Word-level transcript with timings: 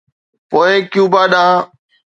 پوء 0.49 0.71
ڪيوبا 0.91 1.21
ڏانهن. 1.31 1.61